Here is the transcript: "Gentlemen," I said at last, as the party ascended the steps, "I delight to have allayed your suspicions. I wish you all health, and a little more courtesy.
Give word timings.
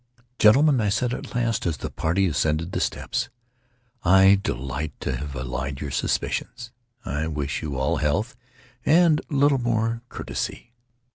"Gentlemen," 0.39 0.81
I 0.81 0.89
said 0.89 1.13
at 1.13 1.35
last, 1.35 1.67
as 1.67 1.77
the 1.77 1.91
party 1.91 2.25
ascended 2.25 2.71
the 2.71 2.79
steps, 2.79 3.29
"I 4.03 4.39
delight 4.41 4.99
to 5.01 5.15
have 5.15 5.35
allayed 5.35 5.79
your 5.79 5.91
suspicions. 5.91 6.71
I 7.05 7.27
wish 7.27 7.61
you 7.61 7.77
all 7.77 7.97
health, 7.97 8.35
and 8.83 9.21
a 9.29 9.33
little 9.35 9.59
more 9.59 10.01
courtesy. 10.09 10.73